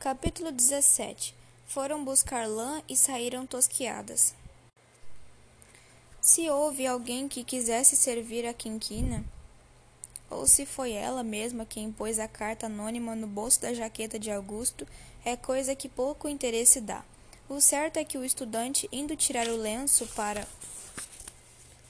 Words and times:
Capítulo 0.00 0.52
17 0.52 1.34
Foram 1.66 2.04
buscar 2.04 2.46
lã 2.46 2.80
e 2.88 2.96
saíram 2.96 3.44
tosquiadas. 3.44 4.32
Se 6.20 6.48
houve 6.48 6.86
alguém 6.86 7.26
que 7.26 7.42
quisesse 7.42 7.96
servir 7.96 8.46
a 8.46 8.54
Quinquina, 8.54 9.24
ou 10.30 10.46
se 10.46 10.64
foi 10.64 10.92
ela 10.92 11.24
mesma 11.24 11.66
quem 11.66 11.90
pôs 11.90 12.20
a 12.20 12.28
carta 12.28 12.66
anônima 12.66 13.16
no 13.16 13.26
bolso 13.26 13.60
da 13.60 13.74
jaqueta 13.74 14.20
de 14.20 14.30
Augusto, 14.30 14.86
é 15.24 15.36
coisa 15.36 15.74
que 15.74 15.88
pouco 15.88 16.28
interesse 16.28 16.80
dá. 16.80 17.04
O 17.48 17.60
certo 17.60 17.96
é 17.96 18.04
que 18.04 18.16
o 18.16 18.24
estudante, 18.24 18.88
indo 18.92 19.16
tirar 19.16 19.48
o 19.48 19.56
lenço 19.56 20.06
para 20.14 20.46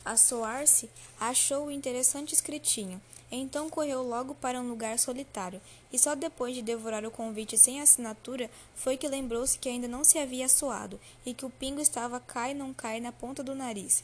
assoar-se, 0.02 0.88
achou 1.20 1.66
o 1.66 1.70
interessante 1.70 2.32
escritinho. 2.32 3.02
Então 3.30 3.68
correu 3.68 4.02
logo 4.02 4.34
para 4.34 4.60
um 4.60 4.68
lugar 4.68 4.98
solitário, 4.98 5.60
e 5.92 5.98
só 5.98 6.14
depois 6.14 6.54
de 6.54 6.62
devorar 6.62 7.04
o 7.04 7.10
convite 7.10 7.58
sem 7.58 7.80
assinatura 7.80 8.50
foi 8.74 8.96
que 8.96 9.06
lembrou-se 9.06 9.58
que 9.58 9.68
ainda 9.68 9.86
não 9.86 10.02
se 10.02 10.18
havia 10.18 10.46
assoado 10.46 10.98
e 11.26 11.34
que 11.34 11.44
o 11.44 11.50
pingo 11.50 11.80
estava 11.80 12.18
cai 12.18 12.54
não 12.54 12.72
cai 12.72 13.00
na 13.00 13.12
ponta 13.12 13.42
do 13.42 13.54
nariz. 13.54 14.02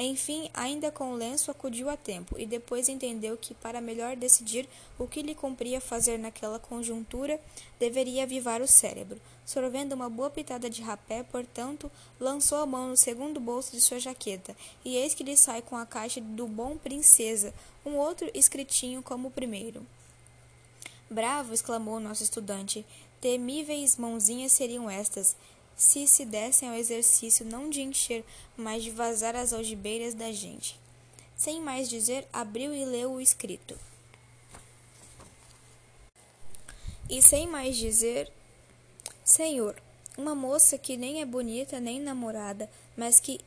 Enfim, 0.00 0.48
ainda 0.54 0.92
com 0.92 1.10
o 1.10 1.16
lenço 1.16 1.50
acudiu 1.50 1.90
a 1.90 1.96
tempo, 1.96 2.38
e 2.38 2.46
depois 2.46 2.88
entendeu 2.88 3.36
que, 3.36 3.52
para 3.52 3.80
melhor 3.80 4.14
decidir 4.14 4.68
o 4.96 5.08
que 5.08 5.22
lhe 5.22 5.34
cumpria 5.34 5.80
fazer 5.80 6.16
naquela 6.18 6.60
conjuntura, 6.60 7.40
deveria 7.80 8.22
avivar 8.22 8.62
o 8.62 8.68
cérebro. 8.68 9.20
Sorvendo 9.44 9.96
uma 9.96 10.08
boa 10.08 10.30
pitada 10.30 10.70
de 10.70 10.82
rapé, 10.82 11.24
portanto, 11.24 11.90
lançou 12.20 12.58
a 12.58 12.66
mão 12.66 12.88
no 12.88 12.96
segundo 12.96 13.40
bolso 13.40 13.72
de 13.72 13.80
sua 13.80 13.98
jaqueta, 13.98 14.56
e 14.84 14.96
eis 14.96 15.14
que 15.14 15.24
lhe 15.24 15.36
sai 15.36 15.62
com 15.62 15.76
a 15.76 15.84
caixa 15.84 16.20
do 16.20 16.46
Bom 16.46 16.76
Princesa, 16.76 17.52
um 17.84 17.96
outro 17.96 18.30
escritinho 18.32 19.02
como 19.02 19.26
o 19.26 19.32
primeiro. 19.32 19.84
Bravo! 21.10 21.52
exclamou 21.52 21.96
o 21.96 22.00
nosso 22.00 22.22
estudante. 22.22 22.86
Temíveis 23.20 23.96
mãozinhas 23.96 24.52
seriam 24.52 24.88
estas 24.88 25.34
se 25.78 26.08
se 26.08 26.24
dessem 26.24 26.68
ao 26.68 26.74
exercício 26.74 27.46
não 27.46 27.70
de 27.70 27.80
encher, 27.80 28.24
mas 28.56 28.82
de 28.82 28.90
vazar 28.90 29.36
as 29.36 29.52
algibeiras 29.52 30.12
da 30.12 30.32
gente. 30.32 30.78
Sem 31.36 31.60
mais 31.60 31.88
dizer, 31.88 32.26
abriu 32.32 32.74
e 32.74 32.84
leu 32.84 33.12
o 33.12 33.20
escrito. 33.20 33.78
E 37.08 37.22
sem 37.22 37.46
mais 37.46 37.76
dizer, 37.76 38.30
Senhor, 39.24 39.80
uma 40.16 40.34
moça 40.34 40.76
que 40.76 40.96
nem 40.96 41.20
é 41.20 41.24
bonita 41.24 41.78
nem 41.78 42.00
namorada, 42.00 42.68
mas 42.96 43.20
que 43.20 43.40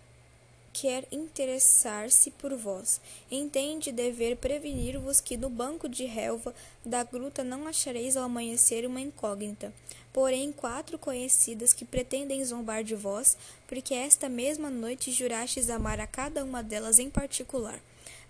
quer 0.74 1.06
interessar-se 1.12 2.32
por 2.32 2.56
vós. 2.56 3.02
Entende 3.30 3.92
dever 3.92 4.38
prevenir-vos 4.38 5.20
que 5.20 5.38
no 5.38 5.50
banco 5.50 5.88
de 5.90 6.06
relva 6.06 6.54
da 6.86 7.04
gruta 7.04 7.44
não 7.44 7.68
achareis 7.68 8.16
ao 8.16 8.24
amanhecer 8.24 8.86
uma 8.86 9.02
incógnita, 9.02 9.74
porém 10.14 10.52
quatro 10.52 10.98
conhecidas 10.98 11.74
que 11.74 11.86
pretendem 11.86 12.44
zombar 12.44 12.84
de 12.84 12.96
vós, 12.96 13.38
porque 13.68 13.94
esta 13.94 14.30
mesma 14.30 14.70
noite 14.70 15.12
jurastes 15.12 15.70
amar 15.70 16.00
a 16.00 16.08
cada 16.08 16.44
uma 16.44 16.64
delas 16.64 17.00
em 17.00 17.10
particular. 17.10 17.80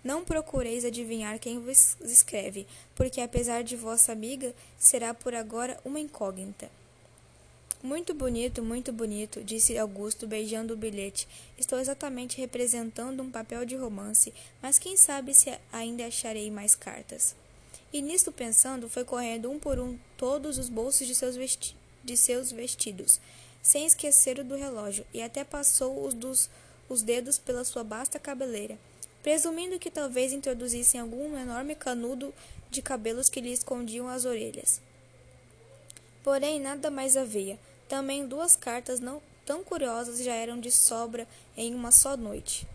Não 0.02 0.24
procureis 0.24 0.84
adivinhar 0.84 1.38
quem 1.38 1.60
vos 1.60 1.96
escreve, 2.00 2.66
porque 2.94 3.20
apesar 3.20 3.62
de 3.62 3.76
vossa 3.76 4.10
amiga, 4.10 4.52
será 4.76 5.14
por 5.14 5.32
agora 5.32 5.78
uma 5.84 6.00
incógnita. 6.00 6.68
Muito 7.82 8.14
bonito, 8.14 8.62
muito 8.62 8.92
bonito, 8.92 9.42
disse 9.42 9.76
Augusto, 9.76 10.24
beijando 10.24 10.74
o 10.74 10.76
bilhete. 10.76 11.26
Estou 11.58 11.80
exatamente 11.80 12.40
representando 12.40 13.20
um 13.20 13.30
papel 13.30 13.66
de 13.66 13.74
romance, 13.74 14.32
mas 14.62 14.78
quem 14.78 14.96
sabe 14.96 15.34
se 15.34 15.52
ainda 15.72 16.06
acharei 16.06 16.48
mais 16.48 16.76
cartas. 16.76 17.34
E 17.92 18.00
nisto 18.00 18.30
pensando, 18.30 18.88
foi 18.88 19.04
correndo 19.04 19.50
um 19.50 19.58
por 19.58 19.80
um 19.80 19.98
todos 20.16 20.58
os 20.58 20.68
bolsos 20.68 21.08
de 21.08 21.14
seus, 21.16 21.34
vesti 21.34 21.76
de 22.04 22.16
seus 22.16 22.52
vestidos, 22.52 23.20
sem 23.60 23.84
esquecer 23.84 24.38
o 24.38 24.44
do 24.44 24.54
relógio, 24.54 25.04
e 25.12 25.20
até 25.20 25.42
passou 25.42 26.06
os, 26.06 26.14
dos, 26.14 26.48
os 26.88 27.02
dedos 27.02 27.36
pela 27.36 27.64
sua 27.64 27.82
vasta 27.82 28.16
cabeleira, 28.16 28.78
presumindo 29.24 29.80
que 29.80 29.90
talvez 29.90 30.32
introduzissem 30.32 31.00
algum 31.00 31.36
enorme 31.36 31.74
canudo 31.74 32.32
de 32.70 32.80
cabelos 32.80 33.28
que 33.28 33.40
lhe 33.40 33.52
escondiam 33.52 34.06
as 34.06 34.24
orelhas. 34.24 34.80
Porém, 36.22 36.60
nada 36.60 36.88
mais 36.88 37.16
havia. 37.16 37.58
Também 37.92 38.26
duas 38.26 38.56
cartas 38.56 39.00
não 39.00 39.20
tão 39.44 39.62
curiosas 39.62 40.24
já 40.24 40.32
eram 40.32 40.58
de 40.58 40.70
sobra 40.70 41.28
em 41.54 41.74
uma 41.74 41.92
só 41.92 42.16
noite. 42.16 42.66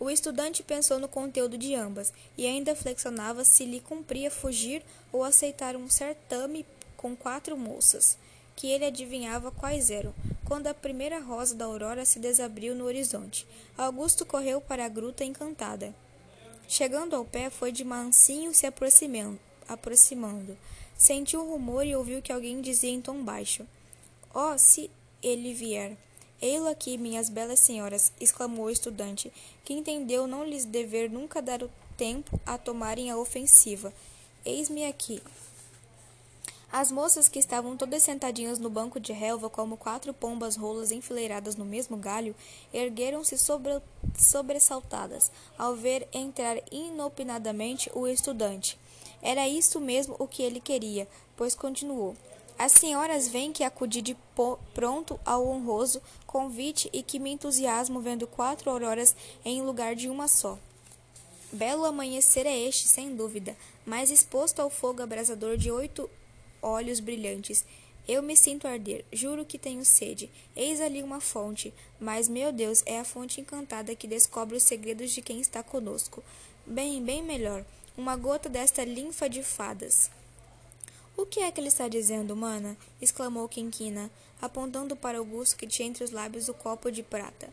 O 0.00 0.10
estudante 0.10 0.64
pensou 0.64 0.98
no 0.98 1.06
conteúdo 1.06 1.56
de 1.56 1.76
ambas 1.76 2.12
e 2.36 2.44
ainda 2.44 2.74
flexionava 2.74 3.44
se 3.44 3.64
lhe 3.64 3.78
cumpria 3.78 4.32
fugir 4.32 4.82
ou 5.12 5.22
aceitar 5.22 5.76
um 5.76 5.88
certame 5.88 6.66
com 6.96 7.14
quatro 7.14 7.56
moças, 7.56 8.18
que 8.56 8.66
ele 8.66 8.84
adivinhava 8.84 9.52
quais 9.52 9.92
eram, 9.92 10.12
quando 10.44 10.66
a 10.66 10.74
primeira 10.74 11.20
rosa 11.20 11.54
da 11.54 11.66
aurora 11.66 12.04
se 12.04 12.18
desabriu 12.18 12.74
no 12.74 12.86
horizonte. 12.86 13.46
Augusto 13.78 14.26
correu 14.26 14.60
para 14.60 14.84
a 14.84 14.88
gruta 14.88 15.22
encantada. 15.22 15.94
Chegando 16.66 17.14
ao 17.14 17.24
pé, 17.24 17.48
foi 17.48 17.70
de 17.70 17.84
mansinho 17.84 18.52
se 18.52 18.66
aproximando. 18.66 19.38
Sentiu 20.98 21.42
o 21.42 21.48
rumor 21.48 21.86
e 21.86 21.94
ouviu 21.94 22.20
que 22.20 22.32
alguém 22.32 22.60
dizia 22.60 22.90
em 22.90 23.00
tom 23.00 23.22
baixo: 23.22 23.64
Oh, 24.34 24.56
se 24.56 24.90
ele 25.22 25.52
vier! 25.52 25.96
Ei-lo 26.40 26.66
aqui, 26.66 26.96
minhas 26.96 27.28
belas 27.28 27.60
senhoras, 27.60 28.12
exclamou 28.18 28.64
o 28.64 28.70
estudante, 28.70 29.30
que 29.62 29.74
entendeu 29.74 30.26
não 30.26 30.42
lhes 30.42 30.64
dever 30.64 31.10
nunca 31.10 31.42
dar 31.42 31.62
o 31.62 31.70
tempo 31.98 32.40
a 32.46 32.56
tomarem 32.56 33.10
a 33.10 33.16
ofensiva. 33.18 33.92
Eis-me 34.44 34.86
aqui. 34.86 35.22
As 36.72 36.90
moças 36.90 37.28
que 37.28 37.38
estavam 37.38 37.76
todas 37.76 38.02
sentadinhas 38.02 38.58
no 38.58 38.70
banco 38.70 38.98
de 38.98 39.12
relva, 39.12 39.50
como 39.50 39.76
quatro 39.76 40.14
pombas 40.14 40.56
rolas 40.56 40.90
enfileiradas 40.90 41.54
no 41.54 41.66
mesmo 41.66 41.98
galho, 41.98 42.34
ergueram-se 42.72 43.36
sobre, 43.36 43.82
sobressaltadas 44.18 45.30
ao 45.58 45.76
ver 45.76 46.08
entrar 46.10 46.56
inopinadamente 46.72 47.90
o 47.94 48.08
estudante. 48.08 48.78
Era 49.20 49.46
isso 49.46 49.78
mesmo 49.78 50.16
o 50.18 50.26
que 50.26 50.42
ele 50.42 50.58
queria, 50.58 51.06
pois 51.36 51.54
continuou. 51.54 52.16
As 52.62 52.70
senhoras 52.70 53.26
veem 53.26 53.52
que 53.52 53.64
acudi 53.64 54.00
de 54.00 54.16
pronto 54.72 55.18
ao 55.24 55.48
honroso 55.48 56.00
convite 56.24 56.88
e 56.92 57.02
que 57.02 57.18
me 57.18 57.32
entusiasmo 57.32 58.00
vendo 58.00 58.24
quatro 58.24 58.70
auroras 58.70 59.16
em 59.44 59.62
lugar 59.62 59.96
de 59.96 60.08
uma 60.08 60.28
só. 60.28 60.56
Belo 61.50 61.84
amanhecer 61.84 62.46
é 62.46 62.56
este, 62.56 62.86
sem 62.86 63.16
dúvida, 63.16 63.56
mas 63.84 64.12
exposto 64.12 64.62
ao 64.62 64.70
fogo 64.70 65.02
abrasador 65.02 65.56
de 65.56 65.72
oito 65.72 66.08
olhos 66.62 67.00
brilhantes. 67.00 67.64
Eu 68.06 68.22
me 68.22 68.36
sinto 68.36 68.68
arder, 68.68 69.04
juro 69.12 69.44
que 69.44 69.58
tenho 69.58 69.84
sede. 69.84 70.30
Eis 70.54 70.80
ali 70.80 71.02
uma 71.02 71.20
fonte, 71.20 71.74
mas, 71.98 72.28
meu 72.28 72.52
Deus, 72.52 72.84
é 72.86 73.00
a 73.00 73.04
fonte 73.04 73.40
encantada 73.40 73.96
que 73.96 74.06
descobre 74.06 74.56
os 74.56 74.62
segredos 74.62 75.10
de 75.10 75.20
quem 75.20 75.40
está 75.40 75.64
conosco. 75.64 76.22
Bem, 76.64 77.02
bem 77.02 77.24
melhor, 77.24 77.64
uma 77.96 78.14
gota 78.14 78.48
desta 78.48 78.84
linfa 78.84 79.28
de 79.28 79.42
fadas. 79.42 80.12
O 81.16 81.26
que 81.26 81.40
é 81.40 81.50
que 81.52 81.60
ele 81.60 81.68
está 81.68 81.88
dizendo, 81.88 82.34
mana? 82.34 82.76
exclamou 83.00 83.48
Quinquina, 83.48 84.10
apontando 84.40 84.96
para 84.96 85.18
Augusto 85.18 85.56
que 85.56 85.66
tinha 85.66 85.88
entre 85.88 86.02
os 86.02 86.10
lábios 86.10 86.48
o 86.48 86.54
copo 86.54 86.90
de 86.90 87.02
prata. 87.02 87.52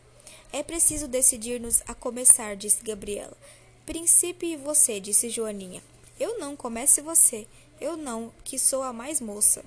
É 0.52 0.62
preciso 0.62 1.06
decidir-nos 1.06 1.82
a 1.86 1.94
começar, 1.94 2.56
disse 2.56 2.82
Gabriela. 2.82 3.36
Principe 3.84 4.56
você, 4.56 4.98
disse 4.98 5.28
Joaninha. 5.28 5.82
Eu 6.18 6.38
não, 6.38 6.56
comece 6.56 7.00
você. 7.00 7.46
Eu 7.80 7.96
não, 7.96 8.32
que 8.44 8.58
sou 8.58 8.82
a 8.82 8.92
mais 8.92 9.20
moça. 9.20 9.64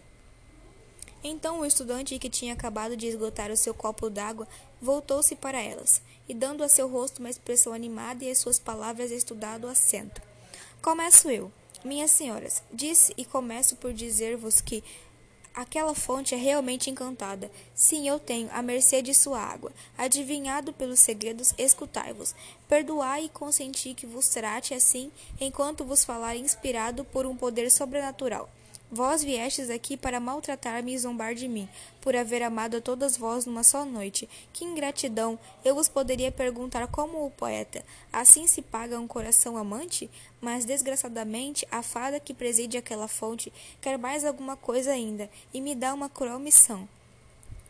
Então 1.24 1.62
o 1.62 1.66
estudante, 1.66 2.20
que 2.20 2.30
tinha 2.30 2.54
acabado 2.54 2.98
de 2.98 3.08
esgotar 3.08 3.50
o 3.50 3.58
seu 3.58 3.74
copo 3.74 4.10
d'água, 4.10 4.48
voltou-se 4.82 5.36
para 5.36 5.62
elas, 5.62 6.02
e 6.28 6.34
dando 6.34 6.64
a 6.64 6.70
seu 6.70 6.88
rosto 6.90 7.20
uma 7.20 7.30
expressão 7.30 7.72
animada 7.74 8.26
e 8.26 8.30
as 8.30 8.40
suas 8.40 8.60
palavras 8.60 9.10
estudado 9.10 9.68
acento. 9.68 10.22
Começo 10.82 11.30
eu. 11.30 11.50
Minhas 11.84 12.12
senhoras, 12.12 12.64
disse 12.72 13.14
e 13.18 13.26
começo 13.26 13.76
por 13.76 13.92
dizer-vos 13.92 14.62
que 14.62 14.82
aquela 15.54 15.94
fonte 15.94 16.34
é 16.34 16.38
realmente 16.38 16.90
encantada. 16.90 17.52
Sim, 17.76 18.08
eu 18.08 18.18
tenho, 18.20 18.50
à 18.54 18.62
mercê 18.62 19.02
de 19.02 19.14
sua 19.14 19.40
água. 19.40 19.70
Adivinhado 19.98 20.72
pelos 20.72 21.02
segredos, 21.02 21.54
escutai-vos. 21.58 22.34
Perdoai 22.70 23.26
e 23.26 23.30
consenti 23.30 23.94
que 23.94 24.06
vos 24.06 24.30
trate 24.30 24.74
assim, 24.74 25.12
enquanto 25.42 25.84
vos 25.84 26.06
falar 26.06 26.38
inspirado 26.38 27.04
por 27.04 27.26
um 27.26 27.36
poder 27.36 27.70
sobrenatural. 27.70 28.50
Vós 28.94 29.24
viestes 29.24 29.72
aqui 29.72 29.98
para 29.98 30.20
maltratar-me 30.20 30.94
e 30.94 31.00
zombar 31.00 31.34
de 31.34 31.48
mim, 31.48 31.68
por 32.00 32.16
haver 32.16 32.44
amado 32.44 32.78
a 32.78 32.82
todas 32.82 33.18
vós 33.18 33.44
numa 33.44 33.64
só 33.64 33.84
noite. 33.84 34.30
Que 34.54 34.64
ingratidão! 34.64 35.40
Eu 35.66 35.74
vos 35.74 35.90
poderia 35.90 36.32
perguntar 36.32 36.86
como 36.86 37.26
o 37.26 37.32
poeta, 37.32 37.84
assim 38.12 38.46
se 38.46 38.62
paga 38.62 39.00
um 39.00 39.08
coração 39.08 39.58
amante? 39.58 40.12
Mas, 40.40 40.64
desgraçadamente, 40.64 41.68
a 41.72 41.82
fada 41.82 42.20
que 42.20 42.36
preside 42.36 42.78
aquela 42.78 43.08
fonte 43.08 43.52
quer 43.82 43.98
mais 43.98 44.24
alguma 44.24 44.56
coisa 44.56 44.92
ainda, 44.92 45.28
e 45.52 45.60
me 45.60 45.74
dá 45.74 45.92
uma 45.92 46.08
cruel 46.08 46.38
missão. 46.38 46.88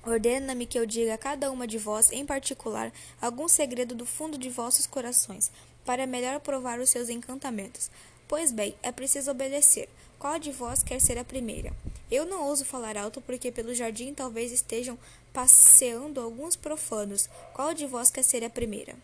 Ordena-me 0.05 0.65
que 0.65 0.77
eu 0.77 0.85
diga 0.85 1.13
a 1.13 1.17
cada 1.17 1.49
uma 1.53 1.65
de 1.65 1.77
vós, 1.77 2.11
em 2.11 2.25
particular, 2.25 2.91
algum 3.21 3.47
segredo 3.47 3.95
do 3.95 4.05
fundo 4.05 4.37
de 4.37 4.49
vossos 4.49 4.85
corações, 4.85 5.49
para 5.85 6.05
melhor 6.05 6.41
provar 6.41 6.81
os 6.81 6.89
seus 6.89 7.07
encantamentos. 7.07 7.89
Pois 8.33 8.51
bem, 8.51 8.75
é 8.81 8.91
preciso 8.91 9.30
obedecer. 9.30 9.88
Qual 10.18 10.39
de 10.39 10.51
vós 10.51 10.81
quer 10.81 11.00
ser 11.00 11.19
a 11.19 11.24
primeira? 11.24 11.71
Eu 12.09 12.25
não 12.25 12.47
ouso 12.47 12.65
falar 12.65 12.97
alto 12.97 13.21
porque 13.21 13.51
pelo 13.51 13.75
jardim 13.75 14.12
talvez 14.12 14.51
estejam 14.51 14.97
passeando 15.31 16.19
alguns 16.19 16.56
profanos. 16.56 17.30
Qual 17.53 17.75
de 17.75 17.85
vós 17.85 18.09
quer 18.09 18.24
ser 18.24 18.44
a 18.44 18.50
primeira? 18.50 18.95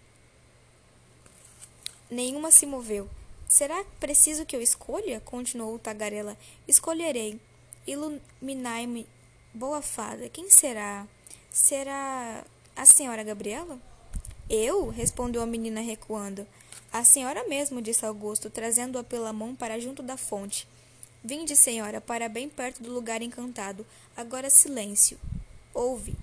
Nenhuma 2.10 2.50
se 2.50 2.66
moveu. 2.66 3.08
Será 3.48 3.86
preciso 4.00 4.48
que 4.48 4.56
eu 4.56 4.64
escolha? 4.64 5.20
continuou 5.20 5.75
o 5.75 5.80
tagarela. 5.80 6.36
Escolherei. 6.68 7.40
Iluminai-me, 7.86 9.06
boa 9.54 9.84
fada. 9.84 10.28
Quem 10.28 10.50
será? 10.50 11.08
Será 11.52 12.44
a 12.75 12.84
senhora 12.84 13.24
Gabriela? 13.24 13.80
Eu? 14.50 14.90
respondeu 14.90 15.44
a 15.44 15.46
menina 15.46 15.82
recuando. 15.82 16.48
A 16.91 17.03
senhora 17.03 17.47
mesmo, 17.47 17.81
disse 17.81 18.06
Augusto, 18.06 18.50
trazendo-a 18.50 19.03
pela 19.03 19.31
mão 19.31 19.56
para 19.56 19.80
junto 19.80 20.01
da 20.01 20.18
fonte. 20.18 20.68
Vinde, 21.24 21.56
senhora, 21.56 22.01
para 22.01 22.27
bem 22.27 22.50
perto 22.50 22.81
do 22.81 22.91
lugar 22.91 23.21
encantado. 23.21 23.86
Agora 24.18 24.50
silêncio. 24.50 25.19
Ouve. 25.74 26.15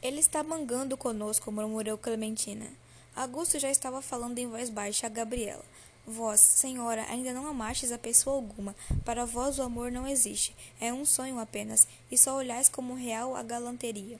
Ele 0.00 0.20
está 0.20 0.42
mangando 0.42 0.96
conosco, 0.96 1.52
murmurou 1.52 1.98
Clementina. 1.98 2.66
Augusto 3.14 3.58
já 3.58 3.68
estava 3.70 4.00
falando 4.00 4.38
em 4.38 4.46
voz 4.46 4.70
baixa 4.70 5.06
a 5.06 5.10
Gabriela. 5.10 5.64
Vós, 6.06 6.40
senhora, 6.40 7.04
ainda 7.10 7.34
não 7.34 7.46
amastes 7.46 7.92
a 7.92 7.98
pessoa 7.98 8.36
alguma. 8.36 8.74
Para 9.04 9.26
vós 9.26 9.58
o 9.58 9.62
amor 9.62 9.92
não 9.92 10.06
existe. 10.06 10.56
É 10.80 10.90
um 10.90 11.04
sonho 11.04 11.38
apenas, 11.38 11.86
e 12.10 12.16
só 12.16 12.34
olhais 12.34 12.68
como 12.68 12.94
real 12.94 13.36
a 13.36 13.42
galanteria. 13.42 14.18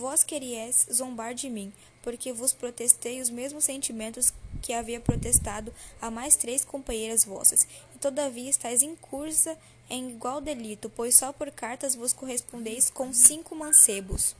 Vós 0.00 0.24
querias 0.24 0.86
zombar 0.90 1.34
de 1.34 1.50
mim, 1.50 1.70
porque 2.02 2.32
vos 2.32 2.54
protestei 2.54 3.20
os 3.20 3.28
mesmos 3.28 3.64
sentimentos 3.64 4.32
que 4.62 4.72
havia 4.72 4.98
protestado 4.98 5.74
a 6.00 6.10
mais 6.10 6.36
três 6.36 6.64
companheiras 6.64 7.22
vossas, 7.22 7.66
e 7.94 7.98
todavia 7.98 8.48
estáis 8.48 8.80
incursa 8.80 9.58
em 9.90 10.08
igual 10.08 10.40
delito, 10.40 10.88
pois 10.88 11.14
só 11.14 11.34
por 11.34 11.50
cartas 11.50 11.94
vos 11.94 12.14
correspondeis 12.14 12.88
com 12.88 13.12
cinco 13.12 13.54
mancebos. 13.54 14.34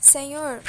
Senhor, 0.00 0.60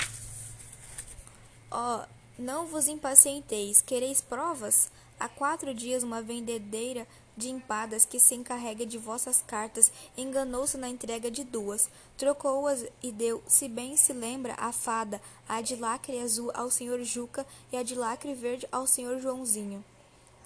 ó, 1.71 2.05
não 2.37 2.67
vos 2.67 2.87
impacienteis, 2.87 3.81
quereis 3.81 4.21
provas? 4.21 4.91
Há 5.19 5.27
quatro 5.27 5.73
dias 5.73 6.03
uma 6.03 6.21
vendedeira 6.21 7.07
de 7.41 7.49
empadas 7.49 8.05
que 8.05 8.19
se 8.19 8.35
encarrega 8.35 8.85
de 8.85 8.99
vossas 8.99 9.43
cartas 9.45 9.91
enganou-se 10.15 10.77
na 10.77 10.87
entrega 10.87 11.31
de 11.31 11.43
duas, 11.43 11.89
trocou-as 12.15 12.85
e 13.01 13.11
deu, 13.11 13.41
se 13.47 13.67
bem 13.67 13.97
se 13.97 14.13
lembra, 14.13 14.53
a 14.59 14.71
fada, 14.71 15.19
a 15.49 15.59
de 15.59 15.75
lacre 15.75 16.19
azul 16.19 16.51
ao 16.53 16.69
senhor 16.69 17.01
Juca 17.01 17.45
e 17.71 17.77
a 17.77 17.81
de 17.81 17.95
lacre 17.95 18.35
verde 18.35 18.67
ao 18.71 18.85
senhor 18.85 19.19
Joãozinho. 19.19 19.83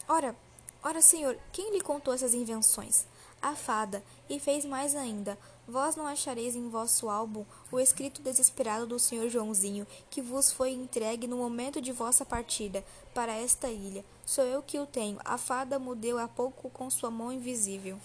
Ora, 0.07 0.33
ora, 0.81 1.01
senhor, 1.01 1.37
quem 1.51 1.73
lhe 1.73 1.81
contou 1.81 2.13
essas 2.13 2.33
invenções? 2.33 3.05
A 3.45 3.55
fada, 3.55 4.03
e 4.27 4.39
fez 4.39 4.65
mais 4.65 4.95
ainda, 4.95 5.37
Vós 5.67 5.95
não 5.95 6.05
achareis 6.05 6.55
em 6.55 6.69
vosso 6.69 7.09
álbum 7.09 7.43
o 7.71 7.79
escrito 7.79 8.21
desesperado 8.21 8.85
do 8.85 8.99
senhor 8.99 9.29
Joãozinho, 9.29 9.87
que 10.11 10.21
vos 10.21 10.51
foi 10.51 10.71
entregue 10.71 11.25
no 11.25 11.37
momento 11.37 11.81
de 11.81 11.91
vossa 11.91 12.23
partida 12.23 12.85
para 13.15 13.33
esta 13.33 13.67
ilha. 13.67 14.05
Sou 14.25 14.43
eu 14.43 14.61
que 14.61 14.77
o 14.77 14.85
tenho. 14.85 15.19
A 15.25 15.39
fada 15.39 15.79
mudeu 15.79 16.19
há 16.19 16.27
pouco 16.27 16.69
com 16.69 16.87
sua 16.89 17.09
mão 17.09 17.31
invisível. 17.31 17.97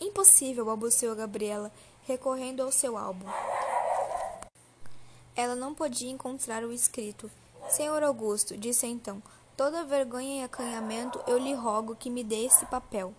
Impossível, 0.00 0.64
balbuciou 0.64 1.14
Gabriela, 1.14 1.70
recorrendo 2.02 2.62
ao 2.62 2.72
seu 2.72 2.98
álbum. 2.98 3.26
Ela 5.36 5.54
não 5.54 5.74
podia 5.74 6.10
encontrar 6.10 6.64
o 6.64 6.72
escrito. 6.72 7.30
Senhor 7.68 8.02
Augusto, 8.02 8.56
disse 8.56 8.84
então, 8.88 9.22
toda 9.56 9.84
vergonha 9.84 10.40
e 10.40 10.44
acanhamento 10.44 11.20
eu 11.28 11.38
lhe 11.38 11.54
rogo 11.54 11.94
que 11.94 12.10
me 12.10 12.24
dê 12.24 12.46
esse 12.46 12.66
papel. 12.66 13.14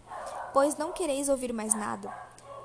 Pois 0.54 0.78
não 0.78 0.92
quereis 0.92 1.30
ouvir 1.30 1.54
mais 1.54 1.74
nada? 1.74 2.14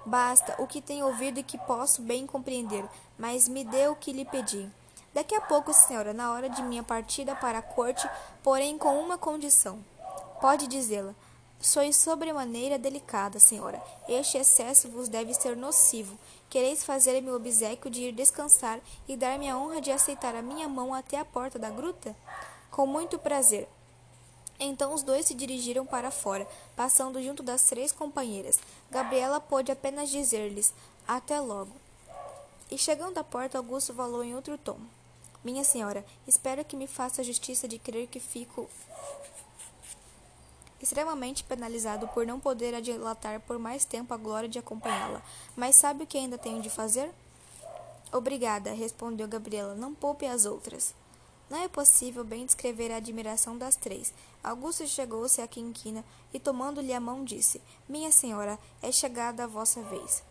Basta 0.04 0.54
o 0.62 0.66
que 0.66 0.80
tenho 0.80 1.06
ouvido 1.06 1.40
e 1.40 1.42
que 1.42 1.58
posso 1.58 2.02
bem 2.02 2.26
compreender, 2.26 2.84
mas 3.18 3.48
me 3.48 3.64
dê 3.64 3.88
o 3.88 3.96
que 3.96 4.12
lhe 4.12 4.24
pedi. 4.24 4.70
Daqui 5.12 5.34
a 5.34 5.40
pouco, 5.40 5.72
senhora, 5.72 6.12
na 6.12 6.32
hora 6.32 6.48
de 6.48 6.62
minha 6.62 6.82
partida 6.82 7.34
para 7.34 7.58
a 7.58 7.62
corte, 7.62 8.08
porém 8.42 8.76
com 8.76 9.00
uma 9.00 9.16
condição. 9.16 9.84
Pode 10.40 10.66
dizê-la. 10.66 11.14
Sois 11.58 11.96
sobremaneira 11.96 12.78
delicada, 12.78 13.40
senhora. 13.40 13.82
Este 14.06 14.36
excesso 14.36 14.90
vos 14.90 15.08
deve 15.08 15.32
ser 15.32 15.56
nocivo. 15.56 16.18
Quereis 16.50 16.84
fazer-me 16.84 17.30
o 17.30 17.36
obsequio 17.36 17.90
de 17.90 18.02
ir 18.02 18.12
descansar 18.12 18.78
e 19.08 19.16
dar-me 19.16 19.48
a 19.48 19.56
honra 19.56 19.80
de 19.80 19.90
aceitar 19.90 20.34
a 20.34 20.42
minha 20.42 20.68
mão 20.68 20.92
até 20.92 21.18
a 21.18 21.24
porta 21.24 21.58
da 21.58 21.70
gruta? 21.70 22.14
Com 22.70 22.86
muito 22.86 23.18
prazer. 23.18 23.66
Então 24.58 24.94
os 24.94 25.02
dois 25.02 25.26
se 25.26 25.34
dirigiram 25.34 25.84
para 25.84 26.10
fora, 26.10 26.46
passando 26.74 27.22
junto 27.22 27.42
das 27.42 27.62
três 27.64 27.92
companheiras. 27.92 28.58
Gabriela 28.90 29.40
pôde 29.40 29.70
apenas 29.70 30.08
dizer-lhes 30.10 30.72
até 31.06 31.40
logo. 31.40 31.72
E 32.70 32.76
chegando 32.76 33.18
à 33.18 33.24
porta, 33.24 33.58
Augusto 33.58 33.94
falou 33.94 34.24
em 34.24 34.34
outro 34.34 34.58
tom. 34.58 34.78
Minha 35.44 35.62
senhora, 35.62 36.04
espero 36.26 36.64
que 36.64 36.74
me 36.74 36.86
faça 36.86 37.20
a 37.20 37.24
justiça 37.24 37.68
de 37.68 37.78
crer 37.78 38.08
que 38.08 38.18
fico 38.18 38.68
extremamente 40.82 41.44
penalizado 41.44 42.08
por 42.08 42.26
não 42.26 42.40
poder 42.40 42.74
adilatar 42.74 43.40
por 43.40 43.58
mais 43.58 43.84
tempo 43.84 44.12
a 44.12 44.16
glória 44.16 44.48
de 44.48 44.58
acompanhá-la. 44.58 45.22
Mas 45.54 45.76
sabe 45.76 46.04
o 46.04 46.06
que 46.06 46.18
ainda 46.18 46.36
tenho 46.36 46.60
de 46.60 46.68
fazer? 46.68 47.10
Obrigada, 48.12 48.72
respondeu 48.72 49.28
Gabriela. 49.28 49.74
Não 49.74 49.94
poupe 49.94 50.26
as 50.26 50.44
outras. 50.44 50.94
Não 51.48 51.58
é 51.58 51.68
possível 51.68 52.24
bem 52.24 52.44
descrever 52.44 52.90
a 52.90 52.96
admiração 52.96 53.56
das 53.56 53.76
três. 53.76 54.12
Augusto 54.42 54.86
chegou-se 54.86 55.40
à 55.40 55.46
quinquina 55.46 56.04
e, 56.34 56.40
tomando-lhe 56.40 56.92
a 56.92 57.00
mão, 57.00 57.24
disse: 57.24 57.62
Minha 57.88 58.10
senhora, 58.10 58.58
é 58.82 58.90
chegada 58.90 59.44
a 59.44 59.46
vossa 59.46 59.80
vez. 59.82 60.24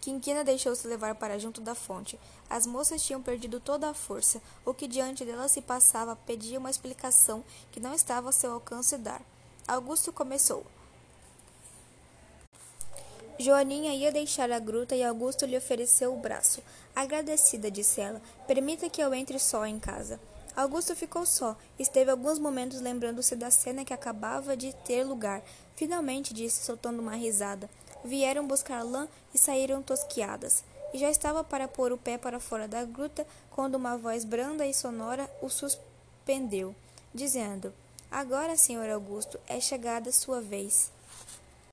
Quinquina 0.00 0.42
deixou-se 0.42 0.86
levar 0.86 1.14
para 1.14 1.38
junto 1.38 1.60
da 1.60 1.74
fonte. 1.74 2.18
As 2.48 2.66
moças 2.66 3.02
tinham 3.02 3.22
perdido 3.22 3.60
toda 3.60 3.90
a 3.90 3.94
força. 3.94 4.40
O 4.64 4.72
que 4.72 4.88
diante 4.88 5.24
dela 5.24 5.48
se 5.48 5.60
passava 5.60 6.16
pedia 6.16 6.58
uma 6.58 6.70
explicação 6.70 7.44
que 7.70 7.80
não 7.80 7.94
estava 7.94 8.28
a 8.28 8.32
seu 8.32 8.52
alcance 8.52 8.96
dar. 8.96 9.22
Augusto 9.66 10.12
começou. 10.12 10.64
Joaninha 13.40 13.94
ia 13.94 14.10
deixar 14.10 14.50
a 14.50 14.58
gruta 14.58 14.96
e 14.96 15.04
Augusto 15.04 15.46
lhe 15.46 15.56
ofereceu 15.56 16.12
o 16.12 16.18
braço. 16.18 16.60
Agradecida, 16.94 17.70
disse 17.70 18.00
ela, 18.00 18.20
permita 18.48 18.90
que 18.90 19.00
eu 19.00 19.14
entre 19.14 19.38
só 19.38 19.64
em 19.64 19.78
casa. 19.78 20.18
Augusto 20.56 20.96
ficou 20.96 21.24
só. 21.24 21.56
Esteve 21.78 22.10
alguns 22.10 22.40
momentos 22.40 22.80
lembrando-se 22.80 23.36
da 23.36 23.48
cena 23.48 23.84
que 23.84 23.94
acabava 23.94 24.56
de 24.56 24.72
ter 24.84 25.04
lugar. 25.04 25.40
Finalmente, 25.76 26.34
disse, 26.34 26.64
soltando 26.64 26.98
uma 26.98 27.14
risada. 27.14 27.70
Vieram 28.04 28.44
buscar 28.44 28.82
lã 28.82 29.06
e 29.32 29.38
saíram 29.38 29.80
tosquiadas. 29.82 30.64
E 30.92 30.98
já 30.98 31.08
estava 31.08 31.44
para 31.44 31.68
pôr 31.68 31.92
o 31.92 31.98
pé 31.98 32.18
para 32.18 32.40
fora 32.40 32.66
da 32.66 32.84
gruta 32.84 33.24
quando 33.52 33.76
uma 33.76 33.96
voz 33.96 34.24
branda 34.24 34.66
e 34.66 34.74
sonora 34.74 35.30
o 35.40 35.48
suspendeu, 35.48 36.74
dizendo: 37.14 37.72
Agora, 38.10 38.56
senhor 38.56 38.90
Augusto, 38.90 39.38
é 39.46 39.60
chegada 39.60 40.10
sua 40.10 40.40
vez. 40.40 40.90